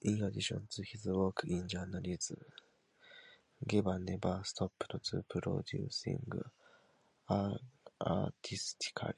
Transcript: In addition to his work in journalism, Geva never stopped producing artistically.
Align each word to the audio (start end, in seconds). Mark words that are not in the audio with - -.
In 0.00 0.20
addition 0.24 0.66
to 0.68 0.82
his 0.82 1.06
work 1.06 1.44
in 1.46 1.68
journalism, 1.68 2.44
Geva 3.64 3.96
never 3.96 4.42
stopped 4.44 4.76
producing 4.80 5.24
artistically. 7.30 9.14